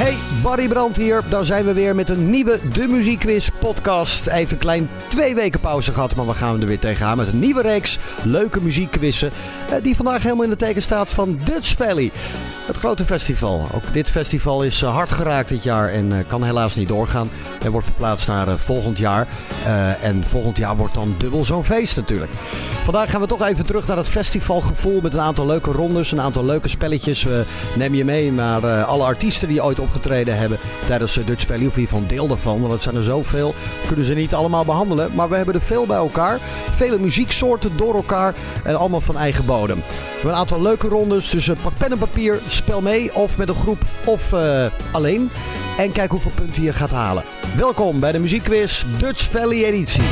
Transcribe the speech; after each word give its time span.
Hey, 0.00 0.16
Barry 0.42 0.68
Brand 0.68 0.96
hier. 0.96 1.22
Daar 1.28 1.44
zijn 1.44 1.64
we 1.64 1.72
weer 1.72 1.94
met 1.94 2.08
een 2.08 2.30
nieuwe 2.30 2.58
De 2.72 2.88
Muziekquiz 2.88 3.48
podcast. 3.58 4.26
Even 4.26 4.58
klein 4.58 4.90
twee 5.08 5.34
weken 5.34 5.60
pauze 5.60 5.92
gehad, 5.92 6.14
maar 6.14 6.26
we 6.26 6.34
gaan 6.34 6.60
er 6.60 6.66
weer 6.66 6.78
tegenaan 6.78 7.16
met 7.16 7.28
een 7.28 7.38
nieuwe 7.38 7.62
reeks 7.62 7.98
leuke 8.22 8.62
muziekquizzen. 8.62 9.30
eh, 9.70 9.82
Die 9.82 9.96
vandaag 9.96 10.22
helemaal 10.22 10.44
in 10.44 10.50
de 10.50 10.56
teken 10.56 10.82
staat 10.82 11.10
van 11.10 11.38
Dutch 11.44 11.76
Valley. 11.76 12.10
Het 12.70 12.78
grote 12.78 13.04
festival. 13.04 13.68
Ook 13.74 13.92
dit 13.92 14.10
festival 14.10 14.62
is 14.62 14.82
eh, 14.82 14.94
hard 14.94 15.12
geraakt 15.12 15.48
dit 15.48 15.62
jaar 15.62 15.88
en 15.88 16.12
eh, 16.12 16.18
kan 16.26 16.44
helaas 16.44 16.74
niet 16.74 16.88
doorgaan. 16.88 17.30
En 17.62 17.70
wordt 17.70 17.86
verplaatst 17.86 18.28
naar 18.28 18.48
eh, 18.48 18.54
volgend 18.54 18.98
jaar. 18.98 19.28
En 20.00 20.24
volgend 20.26 20.56
jaar 20.56 20.76
wordt 20.76 20.94
dan 20.94 21.14
dubbel 21.18 21.44
zo'n 21.44 21.64
feest 21.64 21.96
natuurlijk. 21.96 22.32
Vandaag 22.84 23.10
gaan 23.10 23.20
we 23.20 23.26
toch 23.26 23.42
even 23.42 23.66
terug 23.66 23.86
naar 23.86 23.96
het 23.96 24.08
festivalgevoel 24.08 25.00
met 25.00 25.14
een 25.14 25.20
aantal 25.20 25.46
leuke 25.46 25.72
rondes, 25.72 26.12
een 26.12 26.20
aantal 26.20 26.44
leuke 26.44 26.68
spelletjes. 26.68 27.22
We 27.22 27.44
nemen 27.76 27.98
je 27.98 28.04
mee 28.04 28.32
naar 28.32 28.84
alle 28.84 29.04
artiesten 29.04 29.48
die 29.48 29.64
ooit 29.64 29.80
opgetreden 29.80 30.38
hebben 30.38 30.58
tijdens 30.86 31.14
de 31.14 31.24
Dutch 31.24 31.46
Valley. 31.46 31.66
Of 31.66 31.92
een 31.92 32.06
deel 32.06 32.26
daarvan, 32.26 32.60
want 32.60 32.72
het 32.72 32.82
zijn 32.82 32.96
er 32.96 33.02
zoveel. 33.02 33.54
Kunnen 33.86 34.04
ze 34.04 34.14
niet 34.14 34.34
allemaal 34.34 34.64
behandelen. 34.64 35.10
Maar 35.14 35.28
we 35.28 35.36
hebben 35.36 35.54
er 35.54 35.62
veel 35.62 35.86
bij 35.86 35.96
elkaar. 35.96 36.38
Vele 36.70 36.98
muzieksoorten 36.98 37.76
door 37.76 37.94
elkaar 37.94 38.34
en 38.64 38.76
allemaal 38.76 39.00
van 39.00 39.16
eigen 39.16 39.44
bodem. 39.44 39.76
We 39.76 40.12
hebben 40.14 40.32
een 40.32 40.38
aantal 40.38 40.62
leuke 40.62 40.88
rondes, 40.88 41.50
pak 41.62 41.78
pen 41.78 41.90
en 41.90 41.98
papier, 41.98 42.40
spel 42.60 42.80
mee. 42.80 43.14
Of 43.14 43.38
met 43.38 43.48
een 43.48 43.54
groep 43.54 43.82
of 44.04 44.32
eh, 44.32 44.66
alleen. 44.92 45.30
En 45.78 45.92
kijk 45.92 46.10
hoeveel 46.10 46.30
punten 46.34 46.62
je 46.62 46.72
gaat 46.72 46.90
halen. 46.90 47.24
Welkom 47.56 48.00
bij 48.00 48.12
de 48.12 48.18
muziekquiz 48.18 48.84
Dutch 48.98 49.30
Valley 49.30 49.64
editie. 49.64 50.02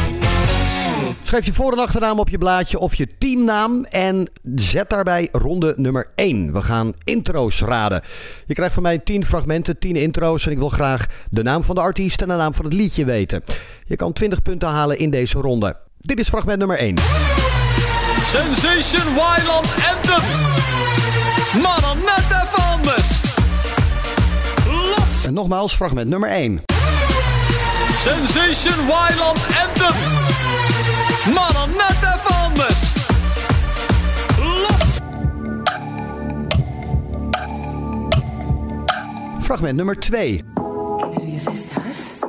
Schrijf 1.22 1.46
je 1.46 1.52
voor- 1.52 1.72
en 1.72 1.78
achternaam 1.78 2.18
op 2.18 2.28
je 2.28 2.38
blaadje 2.38 2.78
of 2.78 2.94
je 2.94 3.06
teamnaam 3.18 3.84
en 3.84 4.30
zet 4.54 4.90
daarbij 4.90 5.28
ronde 5.32 5.72
nummer 5.76 6.10
1. 6.14 6.52
We 6.52 6.62
gaan 6.62 6.92
intro's 7.04 7.60
raden. 7.60 8.02
Je 8.46 8.54
krijgt 8.54 8.74
van 8.74 8.82
mij 8.82 8.98
10 8.98 9.24
fragmenten, 9.24 9.78
10 9.78 9.96
intro's 9.96 10.46
en 10.46 10.52
ik 10.52 10.58
wil 10.58 10.68
graag 10.68 11.06
de 11.30 11.42
naam 11.42 11.64
van 11.64 11.74
de 11.74 11.80
artiest 11.80 12.22
en 12.22 12.28
de 12.28 12.34
naam 12.34 12.54
van 12.54 12.64
het 12.64 12.74
liedje 12.74 13.04
weten. 13.04 13.42
Je 13.84 13.96
kan 13.96 14.12
20 14.12 14.42
punten 14.42 14.68
halen 14.68 14.98
in 14.98 15.10
deze 15.10 15.38
ronde. 15.38 15.76
Dit 15.98 16.20
is 16.20 16.28
fragment 16.28 16.58
nummer 16.58 16.78
1. 16.78 16.94
Sensation 18.24 19.14
Wildland 19.14 19.74
Anthem. 19.94 21.17
Maar 21.62 21.80
dan 21.80 21.98
net 21.98 22.24
even 22.42 22.64
anders. 22.72 23.20
Los. 24.66 25.24
En 25.24 25.34
nogmaals, 25.34 25.74
fragment 25.74 26.08
nummer 26.08 26.30
1. 26.30 26.60
Sensation 27.96 28.86
Wildland 28.86 29.46
Anthem. 29.66 29.94
Maar 31.34 31.52
dan 31.52 31.70
net 31.70 31.96
even 32.02 32.36
anders. 32.44 32.92
Los. 34.38 34.98
Fragment 39.38 39.76
nummer 39.76 39.98
2. 39.98 40.42
¿Qué 40.98 41.06
nerviosa 41.18 41.50
estás? 41.52 42.20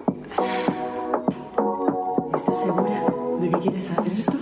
¿Estás 2.33 2.59
segura 2.59 3.01
de 3.41 3.49
que 3.49 3.57
quieres 3.59 3.89
hacer 3.89 4.13
esto? 4.17 4.38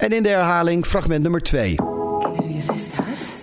En 0.00 0.12
in 0.12 0.22
de 0.22 0.30
herhaling, 0.30 0.82
fragment 0.86 1.22
nummer 1.22 1.42
2. 1.42 1.52
¿Qué 1.52 1.76
nerviosa 2.40 2.74
estás? 2.74 3.42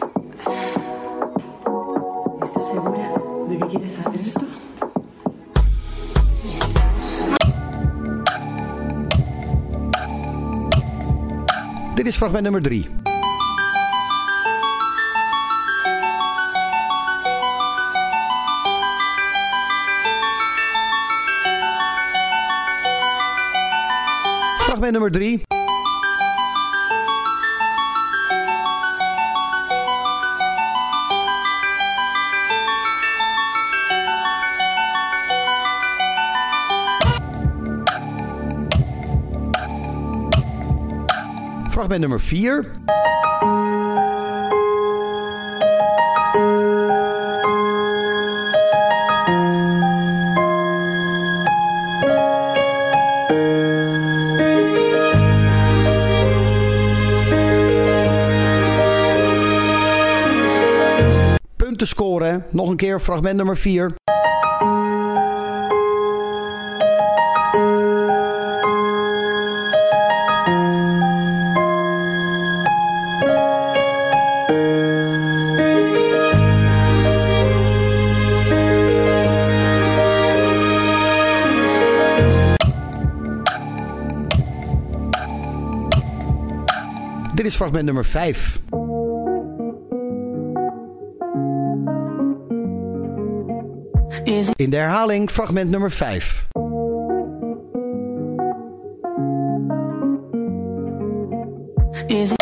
¿Estás 2.44 2.68
segura 2.72 3.14
de 3.48 3.58
que 3.58 3.66
quieres 3.68 4.00
hacer 4.00 4.22
esto? 4.26 4.42
Dit 11.96 12.08
is 12.08 12.18
fragment 12.18 12.44
nummer 12.46 12.62
3. 12.62 12.88
Fragment 24.66 24.94
nummer 24.94 25.12
3. 25.12 25.47
Fragment 41.98 42.02
nummer 42.02 42.20
4. 42.20 42.66
Punten 61.56 61.88
scoren. 61.88 62.46
Nog 62.52 62.70
een 62.70 62.76
keer 62.76 63.00
fragment 63.00 63.36
nummer 63.36 63.58
4. 63.58 63.96
Fragment 87.58 87.86
nummer 87.86 88.04
5. 88.04 88.62
Is 94.28 94.52
In 94.60 94.70
de 94.70 94.78
herhaling 94.78 95.28
fragment 95.28 95.72
nummer 95.72 95.90
5. 95.90 96.48
is 102.10 102.34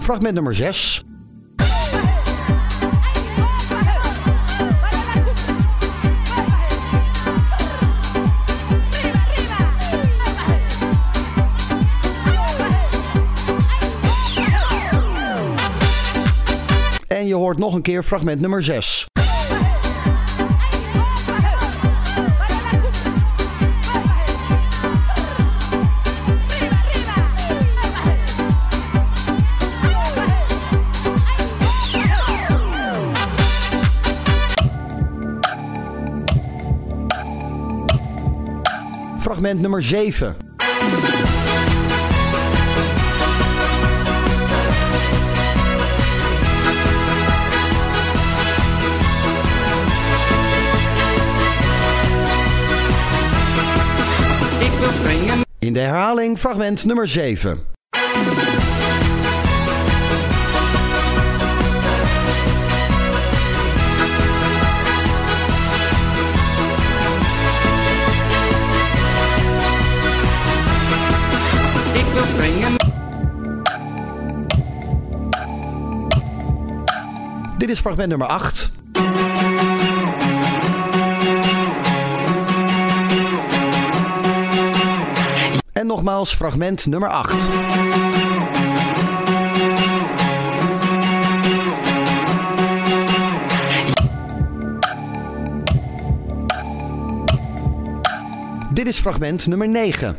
Fragment 0.00 0.34
nummer 0.34 0.54
6. 0.54 1.07
Hoort 17.58 17.70
nog 17.70 17.74
een 17.74 17.82
keer 17.82 18.02
fragment 18.02 18.40
nummer 18.40 18.62
6. 18.62 19.06
Fragment 39.18 39.60
nummer 39.60 39.82
7. 39.82 40.36
Herhaling 56.18 56.38
fragment 56.38 56.84
nummer 56.84 57.08
7. 57.08 57.58
Ik 71.92 72.06
wil 72.12 72.24
springen. 72.24 72.76
Dit 77.58 77.70
is 77.70 77.80
fragment 77.80 78.08
nummer 78.08 78.26
8. 78.26 78.77
nogmaals 85.88 86.36
fragment 86.36 86.86
nummer 86.86 87.08
8. 87.08 87.26
Dit 98.72 98.86
is 98.86 98.98
fragment 98.98 99.46
nummer 99.46 99.68
9. 99.68 100.16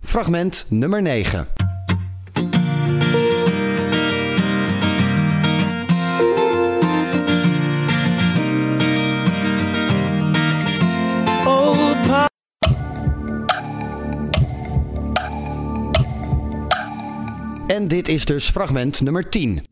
Fragment 0.00 0.66
nummer 0.68 1.02
9. 1.02 1.57
En 17.78 17.88
dit 17.88 18.08
is 18.08 18.24
dus 18.24 18.50
fragment 18.50 19.00
nummer 19.00 19.28
10. 19.28 19.66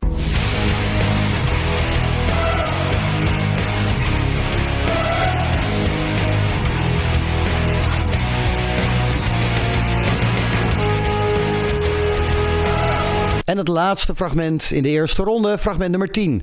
En 13.45 13.57
het 13.57 13.67
laatste 13.67 14.15
fragment 14.15 14.71
in 14.71 14.83
de 14.83 14.89
eerste 14.89 15.23
ronde, 15.23 15.57
fragment 15.57 15.89
nummer 15.89 16.11
10. 16.11 16.41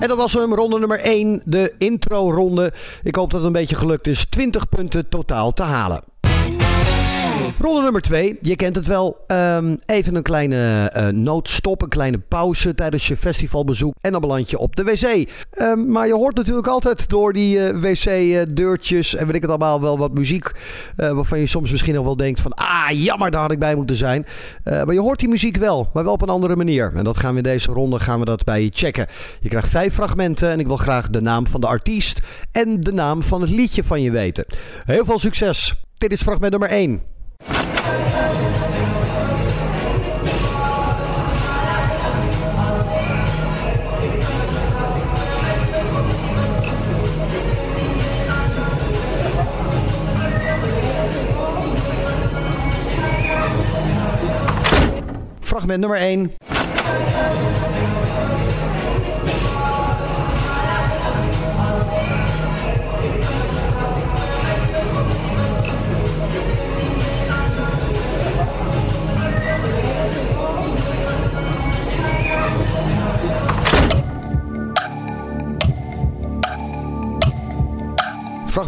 En 0.00 0.08
dat 0.08 0.16
was 0.16 0.32
hem, 0.32 0.54
ronde 0.54 0.78
nummer 0.78 1.00
1, 1.00 1.42
de 1.44 1.74
intro-ronde. 1.78 2.72
Ik 3.02 3.14
hoop 3.14 3.30
dat 3.30 3.40
het 3.40 3.46
een 3.46 3.60
beetje 3.60 3.76
gelukt 3.76 4.06
is 4.06 4.24
20 4.24 4.68
punten 4.68 5.08
totaal 5.08 5.52
te 5.52 5.62
halen. 5.62 6.02
Ronde 7.58 7.82
nummer 7.82 8.00
2, 8.00 8.38
je 8.42 8.56
kent 8.56 8.76
het 8.76 8.86
wel. 8.86 9.24
Ehm, 9.26 9.76
even 9.86 10.14
een 10.14 10.22
kleine 10.22 10.92
uh, 10.96 11.06
noodstop, 11.06 11.82
een 11.82 11.88
kleine 11.88 12.18
pauze 12.18 12.74
tijdens 12.74 13.06
je 13.06 13.16
festivalbezoek. 13.16 13.94
En 14.00 14.12
dan 14.12 14.20
beland 14.20 14.50
je 14.50 14.58
op 14.58 14.76
de 14.76 14.84
wc. 14.84 15.28
Ehm, 15.50 15.90
maar 15.90 16.06
je 16.06 16.14
hoort 16.14 16.36
natuurlijk 16.36 16.66
altijd 16.66 17.08
door 17.08 17.32
die 17.32 17.56
uh, 17.56 17.80
wc-deurtjes 17.80 19.14
en 19.14 19.26
weet 19.26 19.34
ik 19.34 19.42
het 19.42 19.50
allemaal 19.50 19.80
wel 19.80 19.98
wat 19.98 20.12
muziek. 20.12 20.52
Uh, 20.96 21.10
waarvan 21.10 21.38
je 21.38 21.46
soms 21.46 21.70
misschien 21.70 21.94
nog 21.94 22.04
wel 22.04 22.16
denkt 22.16 22.40
van, 22.40 22.54
ah 22.54 22.90
jammer, 22.90 23.30
daar 23.30 23.40
had 23.40 23.52
ik 23.52 23.58
bij 23.58 23.74
moeten 23.74 23.96
zijn. 23.96 24.26
maar 24.64 24.92
je 24.92 25.00
hoort 25.00 25.18
die 25.18 25.28
muziek 25.28 25.56
wel, 25.56 25.88
maar 25.92 26.04
wel 26.04 26.12
op 26.12 26.22
een 26.22 26.28
andere 26.28 26.56
manier. 26.56 26.92
En 26.94 27.04
dat 27.04 27.18
gaan 27.18 27.30
we 27.30 27.36
in 27.36 27.42
deze 27.42 27.72
ronde 27.72 28.00
gaan 28.00 28.18
we 28.18 28.24
dat 28.24 28.44
bij 28.44 28.62
je 28.62 28.70
checken. 28.72 29.06
Je 29.40 29.48
krijgt 29.48 29.68
vijf 29.68 29.94
fragmenten 29.94 30.50
en 30.50 30.60
ik 30.60 30.66
wil 30.66 30.76
graag 30.76 31.10
de 31.10 31.20
naam 31.20 31.46
van 31.46 31.60
de 31.60 31.66
artiest 31.66 32.20
en 32.52 32.80
de 32.80 32.92
naam 32.92 33.22
van 33.22 33.40
het 33.40 33.50
liedje 33.50 33.84
van 33.84 34.02
je 34.02 34.10
weten. 34.10 34.44
Heel 34.84 35.04
veel 35.04 35.18
succes. 35.18 35.74
Dit 35.98 36.12
is 36.12 36.22
fragment 36.22 36.50
nummer 36.50 36.68
1. 36.68 37.17
Fragment 55.48 55.80
nummer 55.80 55.96
1. 55.96 57.57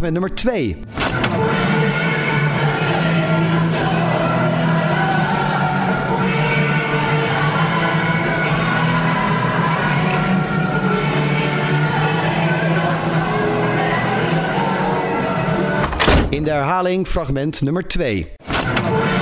Fragment 0.00 0.14
nummer 0.14 0.28
2. 0.28 0.50
In 16.30 16.44
de 16.44 16.50
herhaling 16.50 17.06
fragment 17.06 17.62
nummer 17.62 17.82
2. 17.82 19.19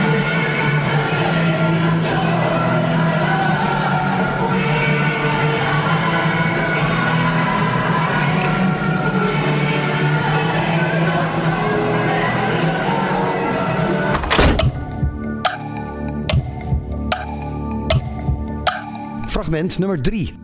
Fragment 19.39 19.79
nummer 19.79 19.97
3. 19.97 20.35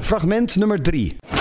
Fragment 0.00 0.56
nummer 0.56 0.78
3. 0.78 1.31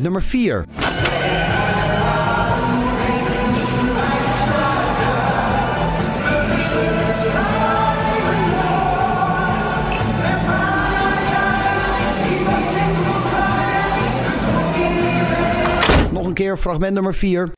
Nummer 0.00 0.22
4. 0.22 0.64
Nog 16.10 16.26
een 16.26 16.32
keer 16.34 16.56
fragment 16.56 16.94
nummer 16.94 17.14
4. 17.14 17.50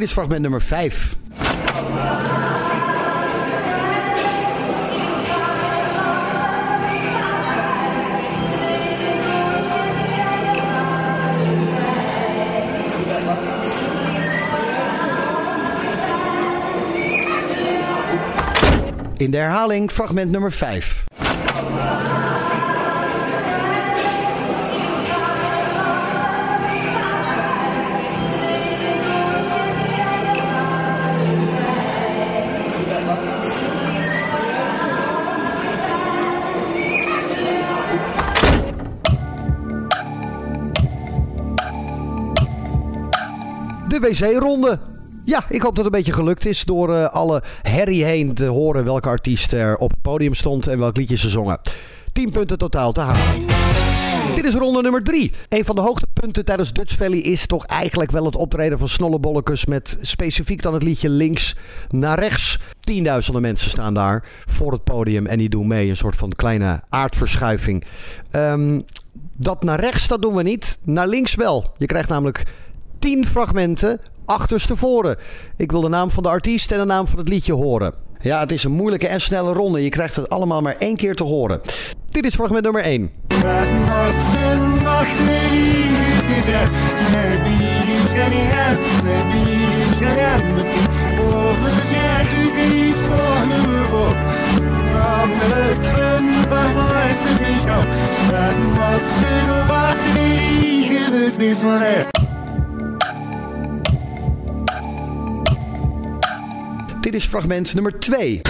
Dit 0.00 0.08
is 0.08 0.14
fragment 0.14 0.40
nummer 0.40 0.60
5. 0.60 1.16
In 19.16 19.30
de 19.30 19.36
herhaling 19.36 19.90
fragment 19.92 20.30
nummer 20.30 20.52
5. 20.52 20.99
De 44.00 44.08
wc-ronde. 44.08 44.78
Ja, 45.24 45.44
ik 45.48 45.62
hoop 45.62 45.76
dat 45.76 45.84
het 45.84 45.94
een 45.94 46.00
beetje 46.00 46.12
gelukt 46.12 46.46
is 46.46 46.64
door 46.64 46.94
eh, 46.94 47.04
alle 47.04 47.42
herrie 47.62 48.04
heen 48.04 48.34
te 48.34 48.44
horen 48.44 48.84
welke 48.84 49.08
artiest 49.08 49.52
er 49.52 49.76
op 49.76 49.90
het 49.90 50.02
podium 50.02 50.34
stond 50.34 50.66
en 50.66 50.78
welk 50.78 50.96
liedje 50.96 51.16
ze 51.16 51.28
zongen. 51.28 51.60
10 52.12 52.30
punten 52.30 52.58
totaal 52.58 52.92
te 52.92 53.00
halen. 53.00 53.46
Dit 54.34 54.44
is 54.44 54.54
ronde 54.54 54.82
nummer 54.82 55.02
3. 55.02 55.32
Een 55.48 55.64
van 55.64 55.74
de 55.74 55.80
hoogtepunten 55.80 56.44
tijdens 56.44 56.72
Dutch 56.72 56.96
Valley 56.96 57.18
is 57.18 57.46
toch 57.46 57.66
eigenlijk 57.66 58.10
wel 58.10 58.24
het 58.24 58.36
optreden 58.36 58.78
van 58.78 58.88
Snollebollekes 58.88 59.66
met 59.66 59.98
specifiek 60.00 60.62
dan 60.62 60.74
het 60.74 60.82
liedje 60.82 61.08
links 61.08 61.56
naar 61.88 62.18
rechts. 62.18 62.58
Tienduizenden 62.80 63.42
mensen 63.42 63.70
staan 63.70 63.94
daar 63.94 64.24
voor 64.46 64.72
het 64.72 64.84
podium 64.84 65.26
en 65.26 65.38
die 65.38 65.48
doen 65.48 65.66
mee. 65.66 65.88
Een 65.88 65.96
soort 65.96 66.16
van 66.16 66.32
kleine 66.36 66.82
aardverschuiving. 66.88 67.84
Ehm, 68.30 68.80
dat 69.38 69.62
naar 69.62 69.80
rechts, 69.80 70.08
dat 70.08 70.22
doen 70.22 70.34
we 70.34 70.42
niet. 70.42 70.78
Naar 70.82 71.08
links 71.08 71.34
wel. 71.34 71.72
Je 71.78 71.86
krijgt 71.86 72.08
namelijk 72.08 72.44
10 73.00 73.26
fragmenten 73.26 74.00
achterstevoren. 74.24 75.16
Ik 75.56 75.70
wil 75.70 75.80
de 75.80 75.88
naam 75.88 76.10
van 76.10 76.22
de 76.22 76.28
artiest 76.28 76.72
en 76.72 76.78
de 76.78 76.84
naam 76.84 77.06
van 77.06 77.18
het 77.18 77.28
liedje 77.28 77.52
horen. 77.52 77.94
Ja, 78.20 78.40
het 78.40 78.52
is 78.52 78.64
een 78.64 78.72
moeilijke 78.72 79.06
en 79.06 79.20
snelle 79.20 79.52
ronde. 79.52 79.82
Je 79.82 79.88
krijgt 79.88 80.16
het 80.16 80.28
allemaal 80.28 80.62
maar 80.62 80.76
één 80.78 80.96
keer 80.96 81.14
te 81.14 81.24
horen. 81.24 81.60
Dit 82.08 82.26
is 82.26 82.34
fragment 82.34 82.62
nummer 82.62 82.82
1. 82.82 83.10
Dit 107.00 107.14
is 107.14 107.24
fragment 107.24 107.74
nummer 107.74 107.98
2. 107.98 108.40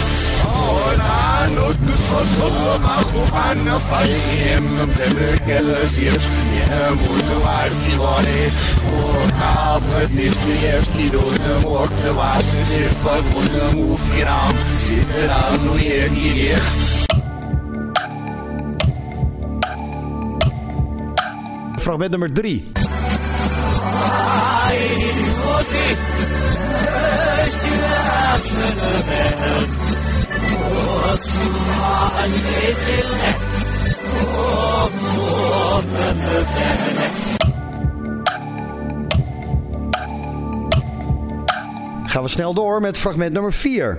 Fragment 21.77 22.11
nummer 22.11 22.33
3. 22.33 22.73
Gaan 42.07 42.23
we 42.23 42.29
snel 42.29 42.55
door 42.55 42.81
met 42.81 42.99
fragment 42.99 43.33
nummer 43.33 43.53
4. 43.53 43.99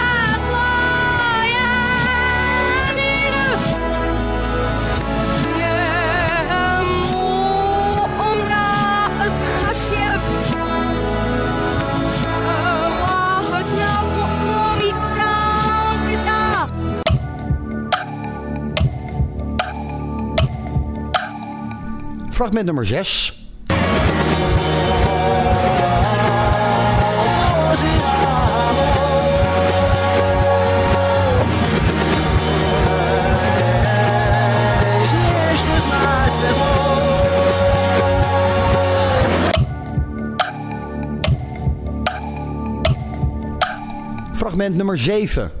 Fragment 22.41 22.65
nummer 22.65 22.83
6. 22.83 23.33
Fragment 44.33 44.75
nummer 44.77 44.97
7. 44.97 45.60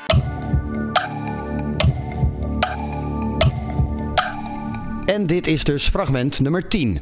En 5.21 5.27
dit 5.27 5.47
is 5.47 5.63
dus 5.63 5.89
fragment 5.89 6.39
nummer 6.39 6.67
10. 6.67 7.01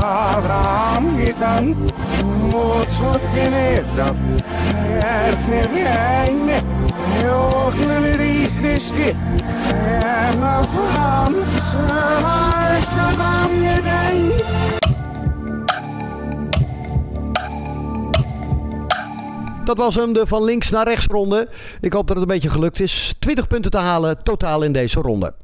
Abraham 0.00 1.18
gitan 1.18 1.76
Motsot 2.50 3.20
genetan 3.34 4.16
Erfne 5.00 5.68
bjägne 5.72 6.58
Joknen 7.22 8.16
rikneske 8.16 9.14
Emma 10.30 10.62
fram 10.74 11.34
Sörsta 11.70 13.08
bamje 13.16 13.80
den 13.82 14.32
Dat 19.64 19.76
was 19.78 19.94
hem, 19.94 20.12
de 20.12 20.26
van 20.26 20.44
links 20.44 20.70
naar 20.70 20.88
rechts 20.88 21.06
ronde. 21.06 21.48
Ik 21.80 21.92
hoop 21.92 22.06
dat 22.06 22.16
het 22.16 22.26
een 22.26 22.32
beetje 22.32 22.50
gelukt 22.50 22.80
is. 22.80 23.14
20 23.18 23.46
punten 23.46 23.70
te 23.70 23.78
halen 23.78 24.22
totaal 24.22 24.62
in 24.62 24.72
deze 24.72 25.00
ronde. 25.00 25.34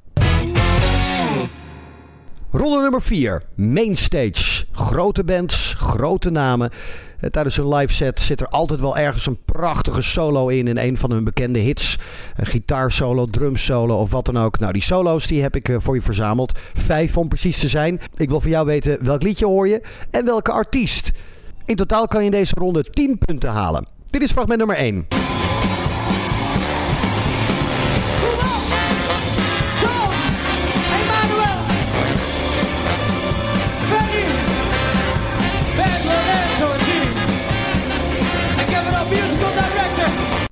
Ronde 2.53 2.81
nummer 2.81 3.03
4. 3.03 3.43
Mainstage. 3.55 4.65
Grote 4.73 5.25
bands, 5.25 5.75
grote 5.79 6.31
namen. 6.31 6.71
Eh, 7.21 7.31
Tijdens 7.31 7.57
een 7.57 7.69
live 7.75 7.93
set 7.93 8.21
zit 8.21 8.41
er 8.41 8.49
altijd 8.49 8.81
wel 8.81 8.97
ergens 8.97 9.27
een 9.27 9.39
prachtige 9.45 10.03
solo 10.03 10.49
in. 10.49 10.69
In 10.69 10.79
een 10.79 10.97
van 10.97 11.11
hun 11.13 11.25
bekende 11.25 11.59
hits. 11.59 11.99
Een 12.37 12.47
gitaarsolo, 12.47 13.27
drumsolo 13.27 13.97
of 13.97 14.11
wat 14.11 14.25
dan 14.25 14.39
ook. 14.39 14.59
Nou, 14.59 14.73
die 14.73 14.83
solo's 14.83 15.27
die 15.27 15.43
heb 15.43 15.57
ik 15.57 15.69
eh, 15.69 15.77
voor 15.79 15.95
je 15.95 16.03
verzameld. 16.03 16.59
Vijf 16.75 17.17
om 17.17 17.29
precies 17.29 17.59
te 17.59 17.69
zijn. 17.69 18.01
Ik 18.17 18.29
wil 18.29 18.41
van 18.41 18.51
jou 18.51 18.67
weten 18.67 19.05
welk 19.05 19.23
liedje 19.23 19.47
hoor 19.47 19.69
je 19.69 19.81
en 20.11 20.25
welke 20.25 20.51
artiest. 20.51 21.11
In 21.65 21.77
totaal 21.77 22.09
kan 22.09 22.21
je 22.21 22.27
in 22.27 22.33
deze 22.33 22.55
ronde 22.59 22.85
10 22.85 23.19
punten 23.19 23.51
halen. 23.51 23.87
Dit 24.11 24.23
is 24.23 24.33
fragment 24.33 24.59
nummer 24.59 24.77
1. 24.77 25.07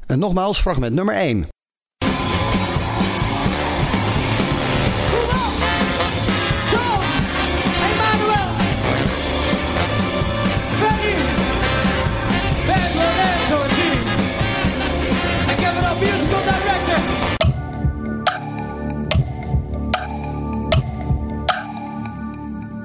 En 0.08 0.18
nogmaals, 0.18 0.60
fragment 0.60 0.94
nummer 0.94 1.14
1. 1.14 1.46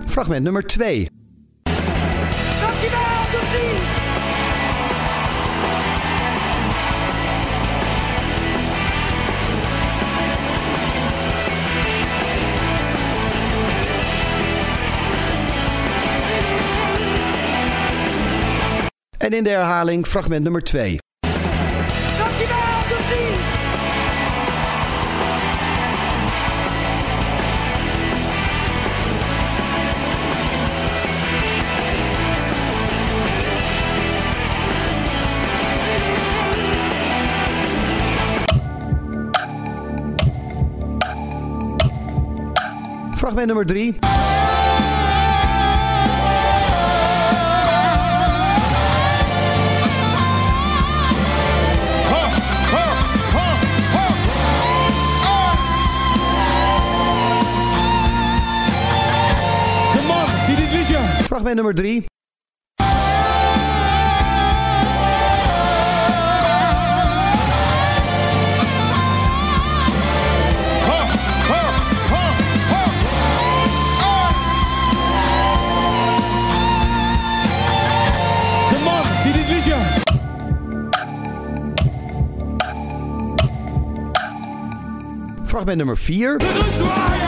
Fragment 0.06 0.44
nummer 0.44 0.62
2. 0.62 1.23
En 19.24 19.34
in 19.34 19.44
de 19.44 19.50
herhaling 19.50 20.08
fragment 20.08 20.44
nummer 20.44 20.64
2. 20.64 20.98
Dankjewel, 22.18 22.58
tot 22.90 23.00
ziens. 23.08 23.38
Fragment 43.18 43.48
nummer 43.48 43.66
3. 43.66 44.23
Liedje 61.44 61.56
Fragment 61.56 61.56
nummer 61.56 61.74
3. 61.74 62.06
De 78.70 78.84
man 78.84 79.04
die 79.24 79.34
dit 79.34 79.48
liedje 79.50 79.76
Fragment 85.46 85.78
nummer 85.78 85.98
4. 85.98 87.23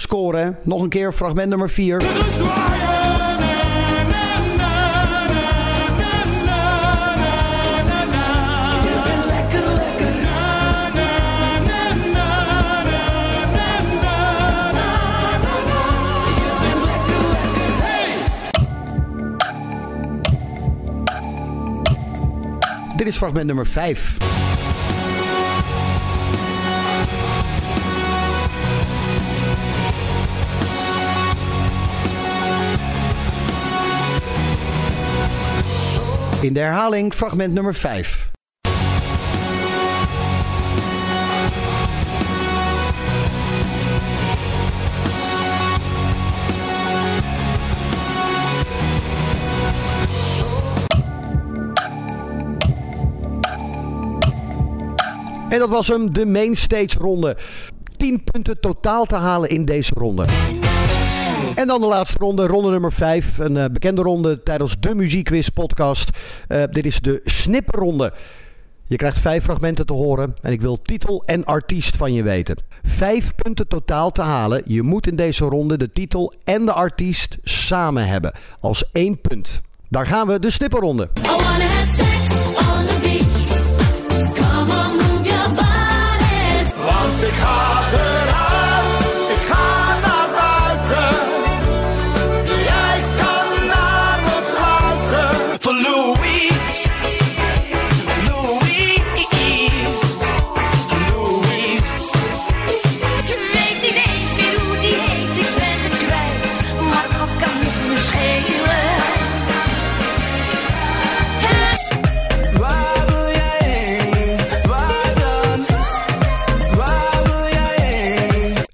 Scoren. 0.00 0.58
Nog 0.62 0.82
een 0.82 0.88
keer 0.88 1.12
fragment 1.12 1.48
nummer 1.48 1.70
4. 1.70 1.98
Dit 22.96 23.08
is 23.08 23.16
fragment 23.16 23.46
nummer 23.46 23.66
5. 23.66 24.16
In 36.40 36.52
de 36.52 36.60
herhaling 36.60 37.14
fragment 37.14 37.54
nummer 37.54 37.74
5. 37.74 38.30
En 55.48 55.58
dat 55.58 55.68
was 55.68 55.88
hem, 55.88 56.12
de 56.12 56.26
mainstage 56.26 56.98
ronde. 56.98 57.36
10 57.96 58.22
punten 58.24 58.60
totaal 58.60 59.04
te 59.04 59.16
halen 59.16 59.48
in 59.48 59.64
deze 59.64 59.92
ronde. 59.94 60.24
En 61.60 61.66
dan 61.66 61.80
de 61.80 61.86
laatste 61.86 62.18
ronde, 62.18 62.46
ronde 62.46 62.70
nummer 62.70 62.92
5. 62.92 63.38
Een 63.38 63.56
eh, 63.56 63.64
bekende 63.72 64.02
ronde 64.02 64.42
tijdens 64.42 64.76
de 64.80 64.94
Muziekquiz 64.94 65.48
podcast. 65.48 66.10
Eh, 66.48 66.62
dit 66.70 66.86
is 66.86 67.00
de 67.00 67.20
snipperronde. 67.22 68.12
Je 68.84 68.96
krijgt 68.96 69.18
vijf 69.18 69.44
fragmenten 69.44 69.86
te 69.86 69.92
horen 69.92 70.34
en 70.42 70.52
ik 70.52 70.60
wil 70.60 70.82
titel 70.82 71.22
en 71.26 71.44
artiest 71.44 71.96
van 71.96 72.12
je 72.12 72.22
weten. 72.22 72.56
Vijf 72.82 73.34
punten 73.34 73.68
totaal 73.68 74.10
te 74.10 74.22
halen. 74.22 74.62
Je 74.66 74.82
moet 74.82 75.06
in 75.06 75.16
deze 75.16 75.44
ronde 75.44 75.78
de 75.78 75.90
titel 75.90 76.34
en 76.44 76.64
de 76.64 76.72
artiest 76.72 77.38
samen 77.40 78.06
hebben. 78.06 78.32
Als 78.60 78.90
één 78.92 79.20
punt. 79.20 79.60
Daar 79.88 80.06
gaan 80.06 80.26
we, 80.26 80.38
de 80.38 80.50
snipperronde. 80.50 81.08
I 81.16 81.26
have 81.26 81.86
sex 81.86 82.89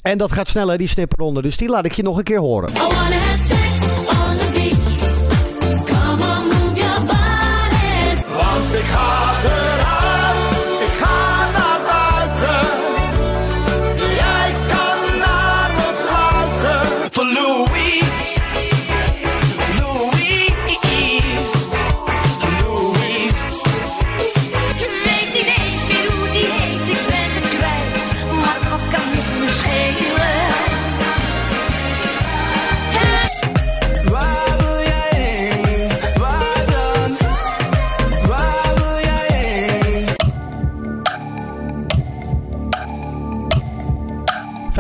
En 0.07 0.19
dat 0.19 0.33
gaat 0.33 0.49
sneller, 0.49 0.79
die 0.79 0.89
snipperronde. 0.89 1.43
Dus 1.43 1.57
die 1.57 1.69
laat 1.69 1.85
ik 1.85 1.93
je 1.93 2.03
nog 2.03 2.17
een 2.17 2.25
keer 2.25 2.39
horen. 2.39 2.71
I 2.71 2.79
wanna 2.79 3.27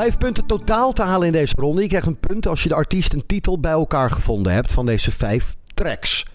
Vijf 0.06 0.18
punten 0.18 0.46
totaal 0.46 0.92
te 0.92 1.02
halen 1.02 1.26
in 1.26 1.32
deze 1.32 1.54
ronde. 1.58 1.82
Je 1.82 1.88
krijgt 1.88 2.06
een 2.06 2.18
punt 2.18 2.46
als 2.46 2.62
je 2.62 2.68
de 2.68 2.74
artiest 2.74 3.12
en 3.12 3.26
titel 3.26 3.60
bij 3.60 3.70
elkaar 3.70 4.10
gevonden 4.10 4.52
hebt 4.52 4.72
van 4.72 4.86
deze 4.86 5.12
vijf 5.12 5.54
tracks. 5.74 6.26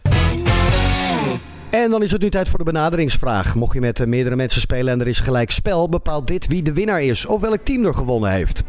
En 1.70 1.90
dan 1.90 2.04
is 2.04 2.12
het 2.12 2.22
nu 2.22 2.30
tijd 2.30 2.50
voor 2.50 2.58
de 2.58 2.66
benaderingsvraag. 2.66 3.56
Mocht 3.56 3.74
je 3.74 3.80
met 3.80 4.00
eh, 4.00 4.08
meerdere 4.08 4.36
mensen 4.36 4.62
spelen 4.62 4.94
en 4.94 5.02
er 5.02 5.08
is 5.08 5.20
gelijk 5.20 5.52
spel, 5.52 5.90
bepaalt 5.90 6.28
dit 6.28 6.48
wie 6.48 6.62
de 6.62 6.74
winnaar 6.74 7.02
is 7.02 7.26
of 7.26 7.42
welk 7.42 7.64
team 7.64 7.86
er 7.86 7.94
gewonnen 7.94 8.32
heeft. 8.32 8.64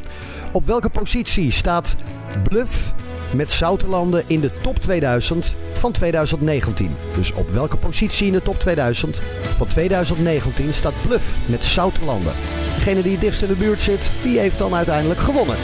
Op 0.53 0.65
welke 0.65 0.91
positie 0.91 1.51
staat 1.51 1.97
Bluff 2.43 2.95
met 3.35 3.53
Zoutelanden 3.53 4.25
in 4.27 4.41
de 4.41 4.51
top 4.51 4.79
2000 4.79 5.57
van 5.75 5.93
2019? 5.93 6.97
Dus 7.17 7.33
op 7.33 7.51
welke 7.51 7.77
positie 7.77 8.27
in 8.27 8.33
de 8.33 8.43
top 8.43 8.59
2000 8.59 9.21
van 9.57 9.67
2019 9.67 10.73
staat 10.73 10.95
Bluff 11.07 11.39
met 11.47 11.65
Zoutelanden? 11.65 12.33
Degene 12.75 13.03
die 13.03 13.13
het 13.13 13.21
dichtst 13.21 13.43
in 13.43 13.49
de 13.49 13.57
buurt 13.57 13.81
zit, 13.81 14.11
die 14.23 14.39
heeft 14.39 14.59
dan 14.59 14.75
uiteindelijk 14.75 15.21
gewonnen. 15.21 15.57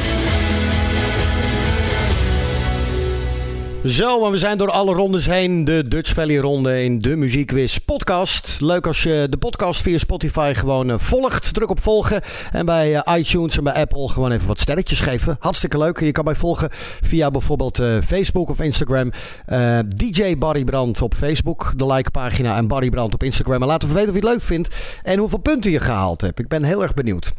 Zo, 3.85 4.21
maar 4.21 4.31
we 4.31 4.37
zijn 4.37 4.59
door 4.59 4.71
alle 4.71 4.95
rondes 4.95 5.27
heen. 5.27 5.65
De 5.65 5.89
Dutch 5.89 6.15
Valley 6.15 6.37
ronde 6.37 6.83
in 6.85 7.01
de 7.01 7.17
Muziekquiz 7.17 7.77
podcast. 7.77 8.57
Leuk 8.61 8.87
als 8.87 9.03
je 9.03 9.27
de 9.31 9.37
podcast 9.37 9.83
via 9.83 9.99
Spotify 9.99 10.53
gewoon 10.57 10.91
eh, 10.91 10.99
volgt. 10.99 11.55
Druk 11.55 11.71
op 11.71 11.81
volgen. 11.81 12.21
En 12.53 12.67
bij 12.67 12.97
eh, 12.97 13.19
iTunes 13.19 13.57
en 13.57 13.65
bij 13.65 13.73
Apple 13.73 14.09
gewoon 14.09 14.33
even 14.33 14.47
wat 14.47 14.61
sterretjes 14.61 15.01
geven. 15.01 15.37
Hartstikke 15.41 15.79
leuk. 15.79 16.01
Je 16.01 16.13
kan 16.13 16.25
mij 16.25 16.35
volgen 16.35 16.69
via 17.03 17.31
bijvoorbeeld 17.31 17.79
eh, 17.79 17.97
Facebook 18.01 18.49
of 18.49 18.61
Instagram. 18.61 19.11
Eh, 19.47 19.79
DJ 19.89 20.39
Barry 20.39 20.65
Brand 20.65 21.03
op 21.03 21.15
Facebook, 21.15 21.73
de 21.77 21.87
like 21.87 22.11
pagina. 22.11 22.57
En 22.57 22.67
Barry 22.67 22.91
Brand 22.91 23.15
op 23.15 23.23
Instagram. 23.23 23.63
En 23.63 23.69
laat 23.69 23.83
even 23.83 23.95
weten 23.95 24.11
of 24.11 24.21
je 24.21 24.27
het 24.27 24.31
leuk 24.31 24.43
vindt. 24.43 24.75
En 25.03 25.19
hoeveel 25.19 25.39
punten 25.39 25.71
je 25.71 25.81
gehaald 25.81 26.21
hebt. 26.21 26.39
Ik 26.39 26.49
ben 26.49 26.63
heel 26.63 26.83
erg 26.83 26.95
benieuwd. 26.95 27.33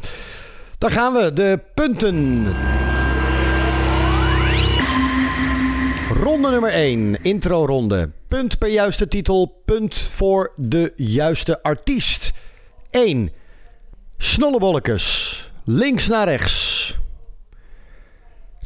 Daar 0.78 0.90
gaan 0.90 1.12
we. 1.12 1.32
De 1.32 1.60
punten. 1.74 2.46
Ronde 6.20 6.50
nummer 6.50 6.70
1, 6.70 7.22
intro-ronde. 7.22 8.12
Punt 8.28 8.58
per 8.58 8.68
juiste 8.68 9.08
titel, 9.08 9.62
punt 9.64 9.96
voor 9.96 10.52
de 10.56 10.92
juiste 10.96 11.62
artiest. 11.62 12.32
1. 12.90 13.32
Snollebollekes, 14.16 15.52
links 15.64 16.08
naar 16.08 16.28
rechts. 16.28 16.98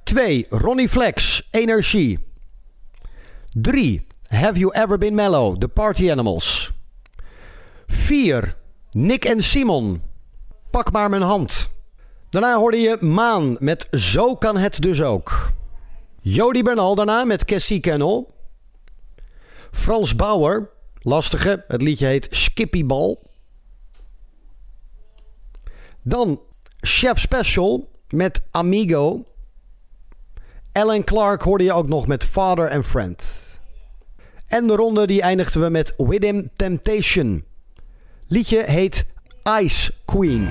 2. 0.04 0.46
Ronnie 0.48 0.88
Flex, 0.88 1.48
energie. 1.50 2.18
3. 3.50 4.06
Have 4.28 4.58
You 4.58 4.72
Ever 4.82 4.98
Been 4.98 5.14
Mellow, 5.14 5.56
The 5.56 5.68
Party 5.68 6.10
Animals. 6.10 6.72
4. 7.86 8.56
Nick 8.90 9.24
en 9.24 9.42
Simon, 9.42 10.02
Pak 10.70 10.92
maar 10.92 11.10
mijn 11.10 11.22
hand. 11.22 11.72
Daarna 12.30 12.56
hoorde 12.56 12.80
je 12.80 12.96
Maan 13.00 13.56
met 13.58 13.86
Zo 13.90 14.34
kan 14.34 14.56
het 14.56 14.82
dus 14.82 15.02
ook. 15.02 15.52
Jody 16.26 16.62
Bernal 16.62 16.94
daarna 16.94 17.24
met 17.24 17.44
Cassie 17.44 17.80
Kennel. 17.80 18.34
Frans 19.70 20.16
Bauer, 20.16 20.70
lastige, 21.00 21.64
het 21.68 21.82
liedje 21.82 22.06
heet 22.06 22.26
Skippybal. 22.30 23.22
Dan 26.02 26.40
Chef 26.80 27.18
Special 27.18 27.90
met 28.08 28.42
Amigo. 28.50 29.24
Alan 30.72 31.04
Clark 31.04 31.42
hoorde 31.42 31.64
je 31.64 31.72
ook 31.72 31.88
nog 31.88 32.06
met 32.06 32.24
Father 32.24 32.70
and 32.70 32.86
Friend. 32.86 33.60
En 34.46 34.66
de 34.66 34.76
ronde 34.76 35.06
die 35.06 35.22
eindigden 35.22 35.62
we 35.62 35.68
met 35.68 35.94
Within 35.96 36.50
Temptation. 36.56 37.44
Liedje 38.26 38.62
heet 38.62 39.04
Ice 39.60 39.92
Queen. 40.04 40.48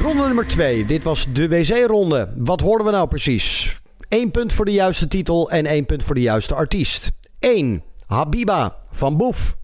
Ronde 0.00 0.22
nummer 0.26 0.46
2. 0.46 0.84
Dit 0.84 1.04
was 1.04 1.26
de 1.32 1.48
WC-ronde. 1.48 2.32
Wat 2.36 2.60
hoorden 2.60 2.86
we 2.86 2.92
nou 2.92 3.08
precies? 3.08 3.80
1 4.08 4.30
punt 4.30 4.52
voor 4.52 4.64
de 4.64 4.72
juiste 4.72 5.08
titel 5.08 5.50
en 5.50 5.66
1 5.66 5.86
punt 5.86 6.02
voor 6.02 6.14
de 6.14 6.20
juiste 6.20 6.54
artiest. 6.54 7.10
1. 7.38 7.82
Habiba 8.06 8.76
van 8.90 9.16
Boef. 9.16 9.56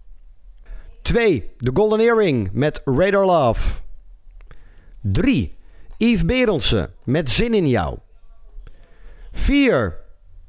2. 1.01 1.51
The 1.57 1.71
Golden 1.73 1.99
Earring 1.99 2.49
met 2.53 2.81
Radar 2.85 3.25
Love. 3.25 3.79
3. 5.01 5.51
Yves 5.97 6.25
Berendsen 6.25 6.93
met 7.03 7.29
Zin 7.29 7.53
in 7.53 7.67
jou. 7.67 7.97
4. 9.31 9.97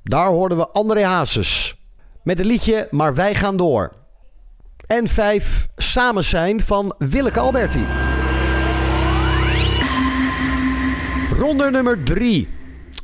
Daar 0.02 0.28
hoorden 0.28 0.58
we 0.58 0.68
André 0.68 1.04
Hazes 1.04 1.76
met 2.22 2.38
het 2.38 2.46
liedje 2.46 2.88
Maar 2.90 3.14
wij 3.14 3.34
gaan 3.34 3.56
door. 3.56 3.92
En 4.86 5.08
5. 5.08 5.68
Samen 5.76 6.24
zijn 6.24 6.60
van 6.60 6.94
Willeke 6.98 7.40
Alberti. 7.40 7.84
Ronde 11.40 11.70
nummer 11.70 12.04
3. 12.04 12.48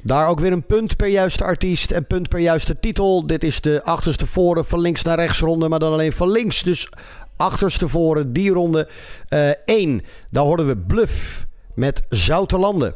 Daar 0.02 0.28
ook 0.28 0.40
weer 0.40 0.52
een 0.52 0.66
punt 0.66 0.96
per 0.96 1.08
juiste 1.08 1.44
artiest 1.44 1.90
en 1.90 2.06
punt 2.06 2.28
per 2.28 2.38
juiste 2.38 2.80
titel. 2.80 3.26
Dit 3.26 3.44
is 3.44 3.60
de 3.60 3.84
achterste 3.84 4.26
voren 4.26 4.66
van 4.66 4.80
links 4.80 5.02
naar 5.02 5.16
rechts 5.16 5.40
ronde, 5.40 5.68
maar 5.68 5.78
dan 5.78 5.92
alleen 5.92 6.12
van 6.12 6.30
links. 6.30 6.62
Dus 6.62 6.88
achterste 7.36 7.88
voren, 7.88 8.32
die 8.32 8.50
ronde. 8.50 8.88
1. 9.64 10.02
Daar 10.30 10.44
hoorden 10.44 10.66
we 10.66 10.76
Bluff 10.76 11.46
met 11.74 12.02
Zoute 12.08 12.58
Landen. 12.58 12.94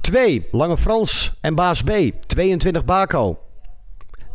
2. 0.00 0.48
Lange 0.50 0.76
Frans 0.76 1.32
en 1.40 1.54
Baas 1.54 1.82
B. 1.82 1.90
22 2.26 2.84
Baco. 2.84 3.38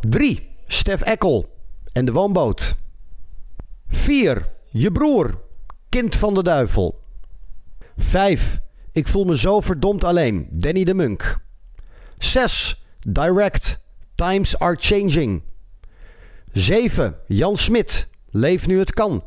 3. 0.00 0.48
Stef 0.66 1.02
Ekkel 1.02 1.48
en 1.92 2.04
de 2.04 2.12
Woonboot. 2.12 2.76
4. 3.88 4.48
Je 4.70 4.92
broer, 4.92 5.40
Kind 5.88 6.16
van 6.16 6.34
de 6.34 6.42
Duivel. 6.42 7.00
5. 7.96 8.60
Ik 8.98 9.08
voel 9.08 9.24
me 9.24 9.38
zo 9.38 9.60
verdomd 9.60 10.04
alleen. 10.04 10.48
Danny 10.50 10.84
de 10.84 10.94
Munk. 10.94 11.38
6. 12.18 12.84
Direct. 13.00 13.80
Times 14.14 14.58
are 14.58 14.76
changing. 14.78 15.42
7. 16.52 17.16
Jan 17.26 17.56
Smit. 17.56 18.08
Leef 18.30 18.66
nu 18.66 18.78
het 18.78 18.94
kan. 18.94 19.24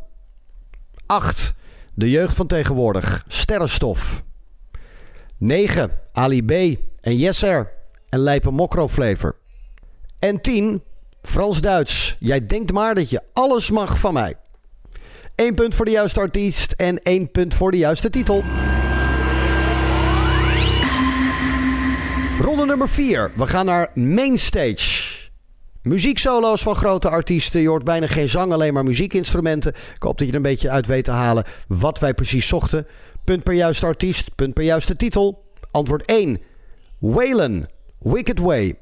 8. 1.05 1.53
De 1.93 2.09
jeugd 2.09 2.35
van 2.35 2.47
tegenwoordig. 2.47 3.23
Sterrenstof. 3.27 4.23
9. 5.37 5.99
Ali 6.11 6.43
B. 6.43 6.51
en 7.01 7.17
Yesser. 7.17 7.71
En 8.09 8.19
Lijpen 8.19 8.53
Mokro 8.53 8.87
Flavor. 8.87 9.35
En 10.19 10.41
10. 10.41 10.83
Frans-Duits. 11.21 12.15
Jij 12.19 12.45
denkt 12.45 12.71
maar 12.71 12.95
dat 12.95 13.09
je 13.09 13.21
alles 13.33 13.69
mag 13.69 13.99
van 13.99 14.13
mij. 14.13 14.35
1 15.35 15.55
punt 15.55 15.75
voor 15.75 15.85
de 15.85 15.91
juiste 15.91 16.19
artiest 16.19 16.71
en 16.71 17.01
1 17.01 17.31
punt 17.31 17.53
voor 17.53 17.71
de 17.71 17.77
juiste 17.77 18.09
titel. 18.09 18.43
Ronde 22.41 22.65
nummer 22.65 22.89
4. 22.89 23.31
We 23.35 23.47
gaan 23.47 23.65
naar 23.65 23.91
Mainstage. 23.93 25.29
Muzieksolo's 25.81 26.61
van 26.61 26.75
grote 26.75 27.09
artiesten. 27.09 27.61
Je 27.61 27.67
hoort 27.67 27.83
bijna 27.83 28.07
geen 28.07 28.29
zang, 28.29 28.51
alleen 28.51 28.73
maar 28.73 28.83
muziekinstrumenten. 28.83 29.73
Ik 29.95 30.03
hoop 30.03 30.17
dat 30.17 30.27
je 30.27 30.33
er 30.33 30.35
een 30.35 30.41
beetje 30.41 30.69
uit 30.69 30.85
weet 30.85 31.03
te 31.03 31.11
halen 31.11 31.43
wat 31.67 31.99
wij 31.99 32.13
precies 32.13 32.47
zochten. 32.47 32.87
Punt 33.23 33.43
per 33.43 33.53
juiste 33.53 33.85
artiest, 33.85 34.35
punt 34.35 34.53
per 34.53 34.63
juiste 34.63 34.95
titel. 34.95 35.43
Antwoord 35.71 36.05
1. 36.05 36.41
Waylon, 36.99 37.67
Wicked 37.99 38.39
Way. 38.39 38.79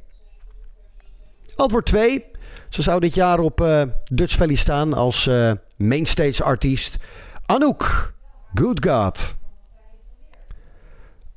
Antwoord 1.56 1.86
2. 1.86 2.26
Ze 2.70 2.82
zou 2.82 3.00
dit 3.00 3.16
jaar 3.16 3.40
op 3.40 3.62
eh, 3.62 3.82
Dutch 4.04 4.36
Valley 4.36 4.56
staan 4.56 4.94
als 4.94 5.28
eh, 5.28 5.52
mainstage 5.78 6.44
artiest. 6.44 6.98
Anouk, 7.46 8.14
Good 8.54 8.86
God. 8.86 9.36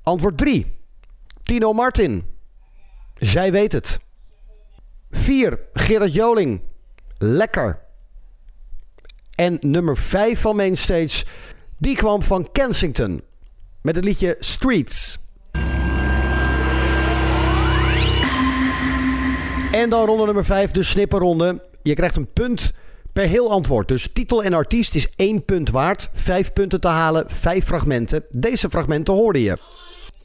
Antwoord 0.02 0.38
3. 0.38 0.80
Tino 1.52 1.72
Martin. 1.72 2.24
Zij 3.14 3.52
weet 3.52 3.72
het. 3.72 4.00
4. 5.10 5.58
Gerard 5.72 6.14
Joling. 6.14 6.60
Lekker. 7.18 7.78
En 9.34 9.58
nummer 9.60 9.96
5 9.96 10.40
van 10.40 10.56
Mainstage. 10.56 11.24
Die 11.78 11.96
kwam 11.96 12.22
van 12.22 12.52
Kensington. 12.52 13.22
Met 13.82 13.96
het 13.96 14.04
liedje 14.04 14.36
Streets. 14.38 15.18
En 19.72 19.90
dan 19.90 20.06
ronde 20.06 20.24
nummer 20.24 20.44
5, 20.44 20.70
de 20.70 20.82
snipperronde. 20.82 21.66
Je 21.82 21.94
krijgt 21.94 22.16
een 22.16 22.32
punt 22.32 22.72
per 23.12 23.26
heel 23.26 23.50
antwoord. 23.50 23.88
Dus 23.88 24.08
titel 24.12 24.42
en 24.42 24.52
artiest 24.52 24.94
is 24.94 25.08
1 25.16 25.44
punt 25.44 25.70
waard. 25.70 26.10
5 26.12 26.52
punten 26.52 26.80
te 26.80 26.88
halen, 26.88 27.24
5 27.30 27.64
fragmenten. 27.64 28.24
Deze 28.30 28.70
fragmenten 28.70 29.14
hoorde 29.14 29.42
je. 29.42 29.81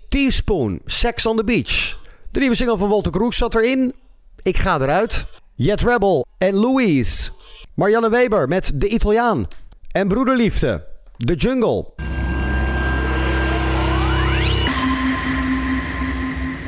Teaspoon, 0.10 0.82
Sex 0.86 1.26
on 1.26 1.38
the 1.38 1.44
Beach. 1.44 2.00
De 2.32 2.40
nieuwe 2.40 2.56
single 2.56 2.78
van 2.78 2.90
Walter 2.90 3.12
Kroes 3.12 3.38
zat 3.38 3.56
erin. 3.56 3.94
Ik 4.42 4.58
ga 4.58 4.80
eruit. 4.80 5.28
Jet 5.56 5.82
Rebel 5.82 6.26
en 6.38 6.54
Louise. 6.54 7.30
Marianne 7.74 8.10
Weber 8.10 8.48
met 8.48 8.72
De 8.76 8.88
Italiaan. 8.88 9.48
En 9.92 10.08
Broederliefde, 10.08 10.86
The 11.18 11.36
Jungle. 11.36 11.86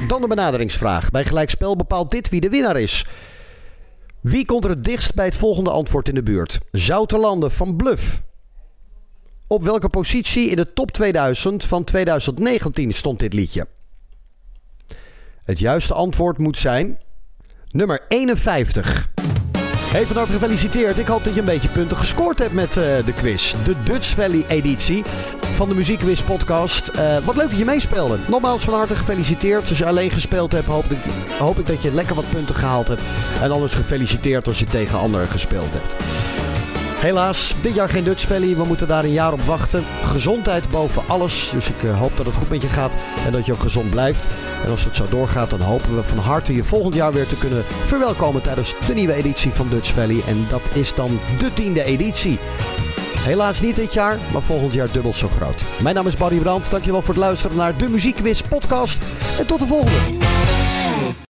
Dan 0.08 0.21
de 0.21 0.28
benaderingsvraag. 0.28 1.10
Bij 1.10 1.25
gelijkspel 1.25 1.75
bepaalt 1.75 2.12
dit 2.12 2.30
wie 2.30 2.41
de 2.41 2.49
winnaar 2.49 2.80
is. 2.80 3.06
Wie 4.21 4.45
komt 4.45 4.63
er 4.63 4.69
het 4.69 4.84
dichtst 4.84 5.13
bij 5.13 5.25
het 5.25 5.36
volgende 5.36 5.69
antwoord 5.69 6.10
in 6.10 6.15
de 6.15 6.23
buurt? 6.23 6.58
Zouterlanden 6.71 7.52
van 7.52 7.75
Bluff. 7.75 8.21
Op 9.52 9.64
welke 9.64 9.90
positie 9.90 10.50
in 10.50 10.56
de 10.56 10.74
top 10.74 10.92
2000 10.92 11.66
van 11.66 11.84
2019 11.84 12.92
stond 12.92 13.20
dit 13.20 13.34
liedje? 13.34 13.68
Het 15.44 15.60
juiste 15.60 15.94
antwoord 15.94 16.38
moet 16.38 16.58
zijn 16.58 17.00
nummer 17.72 18.06
51. 18.08 19.12
Hey, 19.80 20.06
van 20.06 20.16
harte 20.16 20.34
gefeliciteerd. 20.34 20.98
Ik 20.98 21.08
hoop 21.08 21.24
dat 21.24 21.34
je 21.34 21.40
een 21.40 21.46
beetje 21.46 21.70
punten 21.70 21.98
gescoord 21.98 22.40
hebt 22.40 22.54
met 22.54 22.78
eh, 22.78 23.06
de 23.06 23.14
quiz. 23.16 23.56
De 23.64 23.84
Dutch 23.84 24.08
Valley 24.08 24.46
editie 24.48 25.04
van 25.52 25.70
de 25.70 25.76
Muziekquiz 25.76 26.22
podcast. 26.24 26.88
Eh, 26.88 27.26
wat 27.26 27.36
leuk 27.36 27.50
dat 27.50 27.60
je 27.60 27.66
meespeelde. 27.66 28.18
Nogmaals 28.28 28.64
van 28.64 28.74
harte 28.74 28.96
gefeliciteerd. 28.96 29.70
Als 29.70 29.78
je 29.78 29.86
alleen 29.86 30.12
gespeeld 30.12 30.52
hebt, 30.52 30.68
hoop 30.68 30.86
ik, 30.86 31.00
hoop 31.40 31.60
ik 31.60 31.66
dat 31.66 31.82
je 31.82 31.94
lekker 31.94 32.16
wat 32.16 32.30
punten 32.30 32.56
gehaald 32.56 32.88
hebt. 32.88 33.02
En 33.42 33.52
anders 33.52 33.74
gefeliciteerd 33.74 34.48
als 34.48 34.60
je 34.60 34.66
tegen 34.66 35.00
anderen 35.00 35.28
gespeeld 35.28 35.74
hebt. 35.74 35.96
Helaas, 37.00 37.56
dit 37.62 37.76
jaar 37.76 37.90
geen 37.90 38.04
Dutch 38.04 38.28
Valley. 38.28 38.56
We 38.56 38.64
moeten 38.64 38.88
daar 38.88 39.04
een 39.04 39.12
jaar 39.12 39.34
op 39.34 39.42
wachten. 39.42 39.84
Gezondheid 40.04 40.70
boven 40.70 41.04
alles. 41.08 41.50
Dus 41.50 41.70
ik 41.70 41.84
eh, 41.84 42.00
hoop 42.00 42.18
dat 42.18 42.26
het 42.26 42.36
goed 42.36 42.50
met 42.50 42.62
je 42.62 42.68
gaat 42.68 42.96
en 43.26 43.32
dat 43.32 43.46
je 43.46 43.54
ook 43.54 43.60
gezond 43.60 43.90
blijft. 43.90 44.28
En 44.64 44.72
als 44.72 44.84
het 44.84 44.96
zo 44.96 45.06
doorgaat, 45.10 45.50
dan 45.50 45.62
hopen 45.62 45.96
we 45.96 46.04
van 46.04 46.18
harte 46.18 46.54
je 46.54 46.64
volgend 46.64 46.96
jaar 46.96 47.14
weer 47.14 47.28
te 47.28 47.38
kunnen 47.38 47.64
verwelkomen 47.84 48.42
tijdens 48.42 48.74
de 48.88 48.94
nieuwe 48.94 49.14
editie 49.14 49.52
van 49.52 49.70
Dutch 49.70 49.94
Valley. 49.94 50.22
En 50.28 50.46
dat 50.50 50.70
is 50.74 50.94
dan 50.96 51.20
de 51.38 51.54
tiende 51.54 51.84
editie. 51.84 52.40
Helaas 53.20 53.62
niet 53.62 53.76
dit 53.76 53.94
jaar, 53.94 54.18
maar 54.34 54.42
volgend 54.42 54.74
jaar 54.74 54.92
dubbel 54.92 55.14
zo 55.14 55.28
groot. 55.28 55.66
Mijn 55.82 55.96
naam 55.96 56.08
is 56.08 56.18
Barry 56.18 56.38
Brandt. 56.38 56.72
Dankjewel 56.72 57.02
voor 57.02 57.14
het 57.14 57.24
luisteren 57.24 57.58
naar 57.58 57.78
de 57.78 57.90
Muziekquiz 57.90 58.42
podcast. 58.42 58.98
En 59.40 59.46
tot 59.46 59.60
de 59.60 59.68
volgende. 59.68 61.28